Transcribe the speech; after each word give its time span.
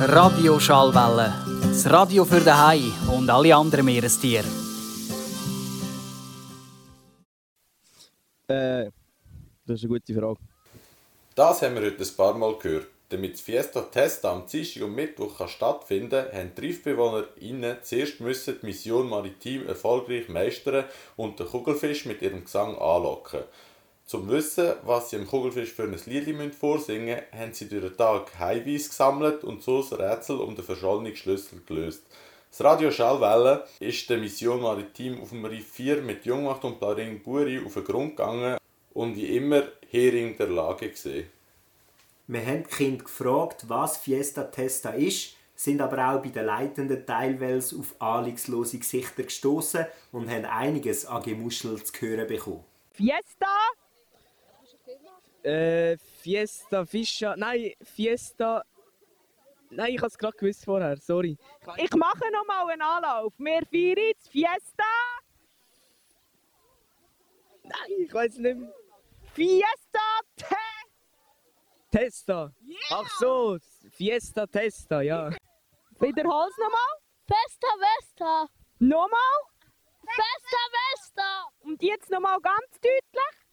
Radio 0.00 0.58
Schallwelle. 0.58 1.32
Das 1.62 1.88
Radio 1.88 2.24
für 2.24 2.40
den 2.40 2.58
Hai 2.58 2.80
und 3.16 3.30
alle 3.30 3.54
anderen 3.54 3.84
Meerestiere. 3.84 4.44
Äh, 8.48 8.90
das 9.64 9.76
ist 9.76 9.84
eine 9.84 9.88
gute 9.88 10.14
Frage. 10.14 10.40
Das 11.34 11.62
haben 11.62 11.76
wir 11.76 11.82
heute 11.82 12.02
ein 12.02 12.16
paar 12.16 12.34
Mal 12.34 12.56
gehört. 12.58 12.88
Damit 13.08 13.34
das 13.34 13.40
Fiesta 13.42 13.82
Testa 13.82 14.32
am 14.32 14.46
Dienstag 14.46 14.82
und 14.82 14.94
Mittwoch 14.94 15.38
kann 15.38 15.48
stattfinden 15.48 16.24
kann, 16.24 16.38
haben 16.38 16.52
die 16.56 16.60
RiffbewohnerInnen 16.62 17.76
zuerst 17.82 18.20
müssen 18.20 18.58
die 18.60 18.66
Mission 18.66 19.08
Maritim 19.08 19.68
erfolgreich 19.68 20.28
meistern 20.28 20.84
und 21.16 21.38
den 21.38 21.46
Kugelfisch 21.46 22.04
mit 22.06 22.20
ihrem 22.20 22.44
Gesang 22.44 22.76
anlocken. 22.76 23.44
Zum 24.06 24.28
Wissen, 24.28 24.74
was 24.82 25.08
sie 25.08 25.16
dem 25.16 25.26
Kugelfisch 25.26 25.72
für 25.72 25.84
ein 25.84 25.98
Lied 26.04 26.54
vorsingen 26.54 27.06
müssen, 27.06 27.40
haben 27.40 27.54
sie 27.54 27.68
durch 27.70 27.84
den 27.84 27.96
Tag 27.96 28.38
Highweis 28.38 28.90
gesammelt 28.90 29.44
und 29.44 29.62
so 29.62 29.80
das 29.80 29.98
Rätsel 29.98 30.40
um 30.40 30.54
den 30.54 30.64
verschollenen 30.64 31.16
Schlüssel 31.16 31.62
gelöst. 31.66 32.02
Das 32.50 32.62
Radio 32.62 32.90
Schallwelle 32.90 33.66
ist 33.80 34.08
der 34.10 34.18
Mission 34.18 34.60
Maritim 34.60 35.22
auf 35.22 35.30
dem 35.30 35.44
Riff 35.46 35.72
4 35.72 36.02
mit 36.02 36.26
Jungmacht 36.26 36.64
und 36.64 36.78
Plaring 36.78 37.22
Buri 37.22 37.64
auf 37.64 37.74
den 37.74 37.84
Grund 37.84 38.16
gegangen 38.16 38.58
und 38.92 39.16
wie 39.16 39.36
immer 39.36 39.62
Hering 39.90 40.36
der 40.36 40.48
Lage 40.48 40.90
gesehen. 40.90 41.30
Wir 42.26 42.44
haben 42.44 42.64
die 42.64 42.76
Kinder 42.76 43.04
gefragt, 43.04 43.64
was 43.68 43.96
Fiesta 43.96 44.44
Testa 44.44 44.90
ist, 44.90 45.34
sind 45.56 45.80
aber 45.80 46.10
auch 46.10 46.22
bei 46.22 46.28
den 46.28 46.44
leitenden 46.44 47.06
Teilwels 47.06 47.74
auf 47.74 47.94
ahnungslose 48.00 48.78
Gesichter 48.78 49.22
gestoßen 49.22 49.86
und 50.12 50.30
haben 50.30 50.44
einiges 50.44 51.06
an 51.06 51.22
Gemuschel 51.22 51.82
zu 51.82 51.92
hören 52.00 52.26
bekommen. 52.26 52.64
Fiesta? 52.92 53.46
Äh, 55.42 55.96
Fiesta 55.98 56.84
Fischa. 56.86 57.36
Nein, 57.36 57.72
Fiesta. 57.82 58.64
Nein, 59.70 59.94
ich 59.94 59.98
habe 59.98 60.06
es 60.06 60.18
gerade 60.18 60.36
gewusst 60.36 60.64
vorher, 60.64 60.96
sorry. 60.96 61.36
Ich 61.76 61.92
mache 61.94 62.30
noch 62.32 62.46
mal 62.46 62.68
einen 62.70 62.82
Anlauf. 62.82 63.32
Wir 63.38 63.62
feiern 63.66 64.06
jetzt 64.08 64.28
Fiesta. 64.28 64.84
Nein, 67.62 67.90
ich 67.98 68.12
weiß 68.12 68.38
nicht 68.38 68.56
mehr. 68.56 68.74
Fiesta 69.32 70.20
Te. 70.36 70.54
Testa. 71.90 72.52
Ach 72.90 73.08
so, 73.18 73.58
Fiesta 73.90 74.46
Testa, 74.46 75.02
ja. 75.02 75.30
Wiederhol's 76.00 76.56
nochmal. 76.58 77.04
Festa 77.26 77.68
Vesta! 77.78 78.48
Nochmal. 78.80 79.18
Festa 80.02 80.58
Vesta! 80.72 81.48
Und 81.60 81.82
jetzt 81.82 82.10
nochmal 82.10 82.38
ganz 82.40 82.70
deutlich. 82.74 83.43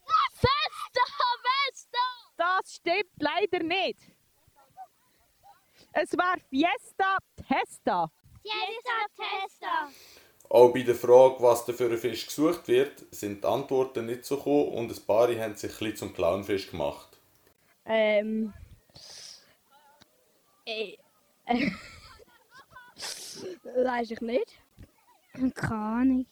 Vesta! 1.44 1.98
Das 2.38 2.76
stimmt 2.76 3.12
leider 3.20 3.64
nicht. 3.64 4.00
Es 5.94 6.18
war 6.18 6.38
Fiesta 6.50 7.18
Testa. 7.36 8.10
Fiesta 8.42 9.06
Testa! 9.16 9.90
Auch 10.50 10.74
bei 10.74 10.84
der 10.84 10.96
Frage, 10.96 11.36
was 11.40 11.66
da 11.66 11.74
für 11.74 11.90
ein 11.90 11.98
Fisch 11.98 12.26
gesucht 12.26 12.68
wird, 12.68 13.06
sind 13.12 13.44
die 13.44 13.48
Antworten 13.48 14.06
nicht 14.06 14.26
so 14.26 14.38
gekommen 14.38 14.70
und 14.70 14.92
ein 14.92 15.06
paar 15.06 15.28
haben 15.28 15.56
sich 15.56 15.72
ein 15.72 15.78
bisschen 15.78 15.96
zum 15.96 16.14
Clownfisch 16.14 16.72
gemacht. 16.72 17.18
Ähm. 17.86 18.54
Äh. 20.66 20.98
äh 21.46 21.72
Weiß 23.84 24.12
ich 24.12 24.22
nicht. 24.22 24.62
Keine 25.34 25.72
Ahnung. 25.72 26.26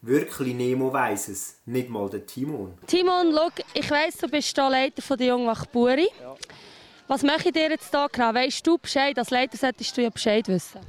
Wirklich 0.00 0.54
Nemo 0.54 0.92
weiss 0.92 1.26
es, 1.28 1.60
nicht 1.66 1.88
mal 1.88 2.08
der 2.08 2.24
Timon. 2.24 2.78
Timon, 2.86 3.32
schau, 3.34 3.48
ich 3.74 3.90
weiss, 3.90 4.16
du 4.16 4.28
bist 4.28 4.54
hier 4.54 4.70
Leiter 4.70 5.02
von 5.02 5.18
der 5.18 5.28
Jungwacht 5.28 5.72
Buri. 5.72 6.08
Was 7.08 7.22
mache 7.22 7.48
ich 7.48 7.52
dir 7.52 7.70
jetzt 7.70 7.90
hier 7.90 8.08
genau? 8.12 8.32
Weißt 8.32 8.64
du 8.64 8.78
Bescheid? 8.78 9.18
Als 9.18 9.30
Leiter 9.30 9.56
solltest 9.56 9.96
du 9.96 10.02
ja 10.02 10.10
Bescheid 10.10 10.46
wissen. 10.46 10.80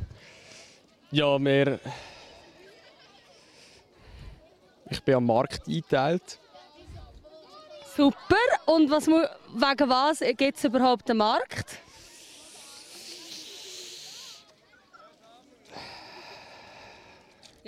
Ja, 1.12 1.40
wir. 1.40 1.80
Ich 4.92 5.02
bin 5.02 5.16
am 5.16 5.26
Markt 5.26 5.68
eingeteilt. 5.68 6.40
Super. 7.96 8.36
Und 8.66 8.92
was, 8.92 9.08
wegen 9.08 9.90
was 9.90 10.20
gibt 10.38 10.58
es 10.58 10.64
überhaupt 10.64 11.10
einen 11.10 11.18
Markt? 11.18 11.78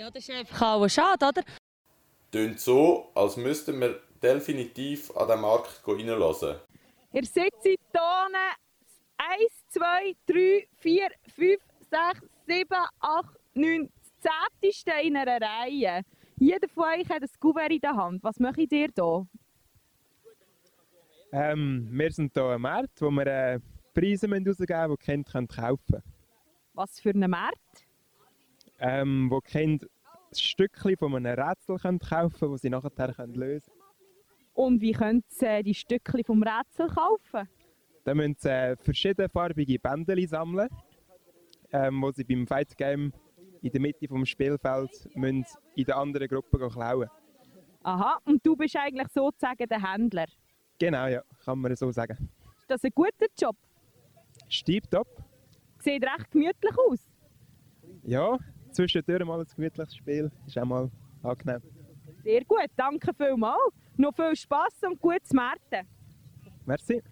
Ja, 0.02 0.10
das 0.10 0.28
ist 0.28 0.34
einfach 0.34 0.62
auch 0.62 0.88
schade, 0.88 1.28
oder? 1.28 1.42
Tönt 2.32 2.58
so, 2.58 3.12
als 3.14 3.36
müssten 3.36 3.80
wir 3.80 4.00
definitiv 4.20 5.16
an 5.16 5.28
den 5.28 5.40
Markt 5.40 5.80
reinhören. 5.86 6.56
Ihr 7.12 7.24
sitzt 7.24 7.62
hier 7.62 7.76
1, 9.16 9.68
2, 9.68 10.16
3, 10.26 10.66
4, 10.74 11.08
5, 11.36 11.62
6, 11.88 12.20
7, 12.48 12.68
8, 12.98 13.26
9, 13.54 13.92
10 14.60 14.72
stehen 14.72 15.06
in 15.06 15.16
einer 15.18 15.40
Reihe. 15.40 16.02
Jeder 16.36 16.68
von 16.68 16.82
euch 16.82 17.08
hat 17.08 17.22
ein 17.22 17.28
Kuvert 17.38 17.70
in 17.70 17.80
der 17.80 17.94
Hand. 17.94 18.24
Was 18.24 18.40
macht 18.40 18.58
ihr 18.58 18.88
hier? 18.96 19.26
Ähm, 21.30 21.88
wir 21.92 22.10
sind 22.10 22.32
hier 22.32 22.42
am 22.42 22.62
Markt, 22.62 23.00
wo 23.00 23.08
wir 23.08 23.26
äh, 23.28 23.60
Preise 23.94 24.26
müssen 24.26 24.48
rausgeben 24.48 24.82
müssen, 24.82 24.88
die 24.88 24.96
die 24.96 25.04
Kinder 25.04 25.30
können 25.30 25.46
kaufen 25.46 25.80
können. 25.88 26.02
Was 26.74 26.98
für 26.98 27.10
einen 27.10 27.30
Markt? 27.30 27.86
Ähm, 28.84 29.30
wo 29.30 29.40
die 29.40 29.50
Kinder 29.50 29.86
ein 29.86 30.34
Stückchen 30.34 30.96
von 30.96 31.14
einem 31.14 31.38
Rätsel 31.38 31.78
können 31.78 31.98
kaufen 32.00 32.38
können, 32.38 32.52
das 32.52 32.62
sie 32.62 32.70
nachher 32.70 32.90
können 32.90 33.34
lösen 33.34 33.72
können. 33.72 33.82
Und 34.54 34.80
wie 34.80 34.92
könnt 34.92 35.24
ihr 35.40 35.48
äh, 35.48 35.62
die 35.62 35.74
Stückchen 35.74 36.24
vom 36.24 36.42
Rätsel 36.42 36.88
kaufen? 36.88 37.48
Dann 38.04 38.16
müssen 38.16 38.36
sie 38.38 38.50
äh, 38.50 38.76
verschiedenfarbige 38.76 39.78
Bändchen 39.78 40.26
sammeln, 40.26 40.68
ähm, 41.72 42.04
die 42.08 42.12
sie 42.16 42.24
beim 42.24 42.46
Fight 42.46 42.76
Game 42.76 43.12
in 43.62 43.70
der 43.70 43.80
Mitte 43.80 44.08
des 44.08 44.28
Spielfelds 44.28 45.08
müssen 45.14 45.46
in 45.76 45.84
der 45.84 45.96
anderen 45.96 46.26
Gruppe 46.28 46.68
klauen 46.68 47.08
Aha, 47.84 48.18
und 48.24 48.44
du 48.44 48.56
bist 48.56 48.76
eigentlich 48.76 49.08
sozusagen 49.08 49.68
der 49.68 49.92
Händler. 49.92 50.26
Genau, 50.78 51.06
ja, 51.06 51.22
kann 51.44 51.58
man 51.58 51.74
so 51.76 51.90
sagen. 51.90 52.30
Ist 52.58 52.70
das 52.70 52.84
ein 52.84 52.90
guter 52.94 53.26
Job? 53.38 53.56
Stiebtop. 54.48 55.08
Sieht 55.78 56.04
recht 56.04 56.30
gemütlich 56.30 56.78
aus. 56.88 57.08
Ja, 58.04 58.38
zwischendurch 58.72 59.24
mal 59.24 59.40
ein 59.40 59.46
gemütliches 59.54 59.96
Spiel, 59.96 60.30
ist 60.46 60.58
auch 60.58 60.64
mal 60.64 60.90
angenehm. 61.22 61.62
Sehr 62.22 62.44
gut, 62.44 62.70
danke 62.76 63.12
vielmals. 63.14 63.60
Noch 63.96 64.14
viel 64.14 64.36
Spass 64.36 64.82
und 64.82 65.00
gutes 65.00 65.32
Märten. 65.32 65.86
Merci. 66.64 67.02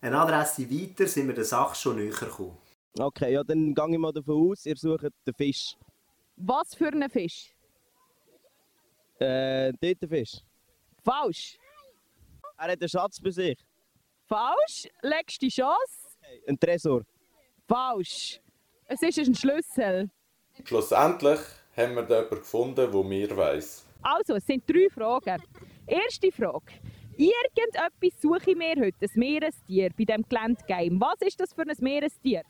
Eine 0.00 0.18
Adresse 0.18 0.70
weiter 0.70 1.06
sind 1.06 1.28
wir 1.28 1.34
der 1.34 1.44
Sache 1.44 1.74
schon 1.74 1.96
näher 1.96 2.12
gekommen. 2.12 2.56
Okay, 2.98 3.32
ja, 3.32 3.44
dann 3.44 3.74
gehe 3.74 3.90
ich 3.90 3.98
mal 3.98 4.12
davon 4.12 4.50
aus, 4.50 4.66
ihr 4.66 4.76
sucht 4.76 5.06
den 5.26 5.34
Fisch. 5.34 5.76
Was 6.36 6.74
für 6.74 6.88
ein 6.88 7.08
Fisch? 7.10 7.54
Äh, 9.18 9.72
dort 9.80 10.08
Fisch. 10.08 10.42
Falsch. 11.02 11.58
Er 12.58 12.72
hat 12.72 12.80
einen 12.80 12.88
Schatz 12.88 13.20
bei 13.20 13.30
sich. 13.30 13.58
Falsch. 14.26 14.88
Legst 15.02 15.40
die 15.40 15.48
Chance? 15.48 16.16
Ein 16.46 16.58
Tresor. 16.58 17.02
Falsch. 17.68 18.40
Es 18.88 19.02
ist 19.02 19.18
ein 19.18 19.34
Schlüssel. 19.34 20.10
Schlussendlich 20.62 21.40
haben 21.76 21.96
wir 21.96 22.02
da 22.02 22.18
jemanden 22.18 22.38
gefunden, 22.38 22.92
der 22.92 23.02
mehr 23.02 23.36
weiss. 23.36 23.84
Also, 24.00 24.36
es 24.36 24.46
sind 24.46 24.62
drei 24.70 24.88
Fragen. 24.88 25.42
Erste 25.88 26.30
Frage. 26.30 26.72
Irgendetwas 27.16 28.20
suche 28.22 28.52
ich 28.52 28.56
mir 28.56 28.76
heute, 28.76 28.96
ein 29.00 29.10
Meerestier, 29.14 29.90
bei 29.98 30.04
diesem 30.04 30.22
Gelände-Game. 30.28 31.00
Was 31.00 31.20
ist 31.20 31.40
das 31.40 31.52
für 31.52 31.62
ein 31.62 31.76
Meerestier? 31.80 32.42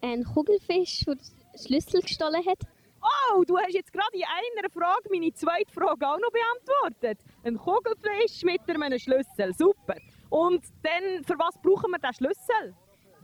Ein 0.00 0.24
Kugelfisch, 0.24 1.04
der 1.06 1.16
den 1.16 1.62
Schlüssel 1.62 2.00
gestohlen 2.00 2.46
hat. 2.46 2.62
Oh, 3.02 3.44
du 3.44 3.58
hast 3.58 3.74
jetzt 3.74 3.92
gerade 3.92 4.14
in 4.14 4.22
einer 4.24 4.70
Frage 4.70 5.10
meine 5.10 5.32
zweite 5.34 5.70
Frage 5.74 6.08
auch 6.08 6.18
noch 6.18 6.30
beantwortet. 6.32 7.22
Ein 7.44 7.58
Kugelfisch 7.58 8.44
mit 8.44 8.62
einem 8.66 8.98
Schlüssel, 8.98 9.52
super. 9.52 9.96
Und 10.30 10.64
dann, 10.82 11.22
für 11.22 11.38
was 11.38 11.60
brauchen 11.60 11.90
wir 11.90 11.98
den 11.98 12.14
Schlüssel? 12.14 12.74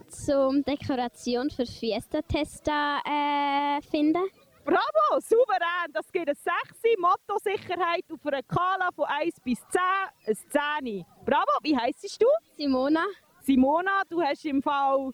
Zum 0.08 0.62
Dekoration 0.64 1.50
für 1.50 1.66
Fiesta 1.66 2.22
Testa 2.22 3.00
äh, 3.04 3.82
finden. 3.82 4.22
Bravo, 4.64 5.20
souverän, 5.20 5.92
das 5.92 6.10
gibt 6.10 6.28
eine 6.28 6.34
6, 6.34 6.50
Motto-Sicherheit 6.98 8.04
auf 8.10 8.24
einer 8.24 8.42
Skala 8.42 8.88
von 8.94 9.04
1 9.04 9.40
bis 9.44 9.58
10, 9.68 9.80
ein 10.26 10.82
10. 10.84 11.04
Bravo, 11.24 11.58
wie 11.62 11.76
heisst 11.76 12.20
du? 12.20 12.26
Simona. 12.56 13.04
Simona, 13.42 14.02
du 14.08 14.20
hast 14.22 14.44
im 14.44 14.62
Fall 14.62 15.12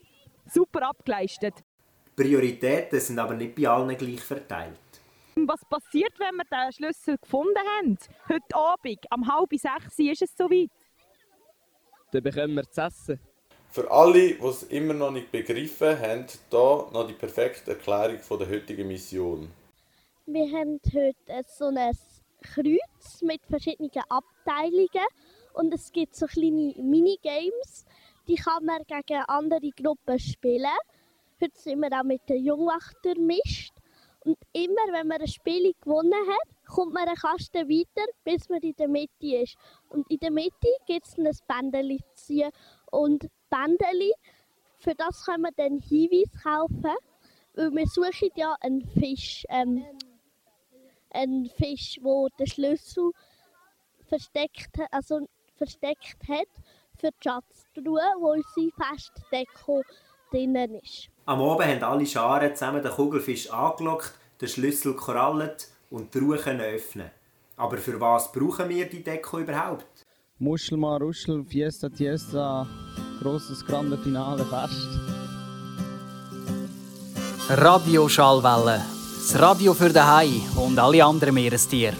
super 0.51 0.89
abgeleistet. 0.89 1.53
Die 2.07 2.23
Prioritäten 2.23 2.99
sind 2.99 3.19
aber 3.19 3.35
nicht 3.35 3.55
bei 3.55 3.67
allen 3.67 3.95
gleich 3.97 4.21
verteilt. 4.21 4.79
Was 5.35 5.61
passiert, 5.65 6.19
wenn 6.19 6.35
wir 6.35 6.45
den 6.45 6.71
Schlüssel 6.71 7.17
gefunden 7.17 7.57
haben? 7.77 7.97
Heute 8.29 8.55
Abend, 8.55 8.99
am 9.09 9.27
halb 9.27 9.49
sechs 9.51 9.99
ist 9.99 10.21
es 10.21 10.37
soweit. 10.37 10.69
Dann 12.11 12.23
bekommen 12.23 12.55
wir 12.55 12.69
zu 12.69 12.81
essen. 12.81 13.19
Für 13.73 13.89
alle, 13.89 14.35
die 14.35 14.45
es 14.45 14.61
immer 14.61 14.93
noch 14.93 15.09
nicht 15.09 15.31
begriffen 15.31 15.99
haben, 15.99 16.27
hier 16.27 16.87
noch 16.93 17.07
die 17.07 17.13
perfekte 17.13 17.71
Erklärung 17.71 18.19
von 18.19 18.37
der 18.37 18.47
heutigen 18.47 18.87
Mission. 18.87 19.49
Wir 20.27 20.45
haben 20.51 20.79
heute 20.93 21.43
so 21.47 21.65
ein 21.75 21.97
Kreuz 22.43 23.21
mit 23.23 23.41
verschiedenen 23.49 23.89
Abteilungen 24.09 25.07
und 25.53 25.73
es 25.73 25.91
gibt 25.91 26.15
so 26.15 26.27
kleine 26.27 26.75
Minigames. 26.77 27.85
Die 28.27 28.35
kann 28.35 28.63
man 28.63 28.83
gegen 28.85 29.23
andere 29.27 29.71
Gruppen 29.71 30.19
spielen. 30.19 30.77
Heute 31.41 31.57
sind 31.59 31.79
wir 31.79 31.99
auch 31.99 32.03
mit 32.03 32.29
den 32.29 32.45
Jungwachter 32.45 33.17
mischt. 33.17 33.73
Und 34.19 34.37
immer, 34.53 34.93
wenn 34.93 35.07
man 35.07 35.19
ein 35.19 35.27
Spiel 35.27 35.73
gewonnen 35.81 36.13
hat, 36.13 36.47
kommt 36.67 36.93
man 36.93 37.07
einen 37.07 37.17
Kasten 37.17 37.67
weiter, 37.67 38.05
bis 38.23 38.47
man 38.49 38.61
in 38.61 38.75
der 38.75 38.87
Mitte 38.87 39.41
ist. 39.41 39.57
Und 39.89 40.09
in 40.11 40.19
der 40.19 40.31
Mitte 40.31 40.67
gibt 40.85 41.07
es 41.07 41.17
ein 41.17 41.33
zu 41.33 41.99
ziehen. 42.13 42.51
Und 42.91 43.27
Bändeli, 43.53 44.13
für 44.79 44.95
das 44.95 45.25
können 45.25 45.43
wir 45.43 45.51
dann 45.55 45.79
Hinweis 45.79 46.31
kaufen, 46.41 46.95
weil 47.55 47.71
wir 47.71 47.87
suchen 47.87 48.29
ja 48.35 48.55
einen 48.61 48.81
Fisch. 48.81 49.45
Ähm, 49.49 49.83
einen 51.13 51.49
Fisch, 51.49 51.99
wo 52.01 52.27
der 52.39 52.47
Schlüssel 52.47 53.11
versteckt, 54.07 54.75
also 54.91 55.27
versteckt 55.55 56.17
hat 56.27 56.47
für 56.99 57.09
die 57.11 57.23
Schatztruhe, 57.23 58.01
wo 58.19 58.33
unsere 58.33 58.71
Festdeko 58.75 59.83
drinnen 60.31 60.75
ist. 60.75 61.09
Am 61.25 61.41
Abend 61.41 61.67
haben 61.67 61.83
alle 61.83 62.05
Scharen 62.05 62.55
zusammen 62.55 62.81
den 62.81 62.91
Kugelfisch 62.91 63.49
angelockt, 63.51 64.13
den 64.41 64.47
Schlüssel 64.47 64.95
korallet 64.95 65.67
und 65.89 66.13
die 66.13 66.19
Ruhe 66.19 66.37
können 66.37 66.61
öffnen. 66.61 67.11
Aber 67.55 67.77
für 67.77 67.99
was 67.99 68.31
brauchen 68.31 68.69
wir 68.69 68.89
die 68.89 69.03
Deko 69.03 69.39
überhaupt? 69.39 69.85
Muschelmann, 70.39 71.01
Ruschel, 71.01 71.45
Fiesta, 71.45 71.89
Tiesta, 71.89 72.67
grosses 73.23 73.63
grande 73.65 73.97
Finale, 73.97 74.43
Fest. 74.45 74.89
Radio 77.49 78.09
Schallwelle. 78.09 78.81
Das 79.17 79.39
Radio 79.39 79.73
für 79.73 79.89
den 79.89 80.05
Hai 80.05 80.41
und 80.55 80.77
alle 80.77 81.03
anderen 81.03 81.33
Meerestiere. 81.33 81.95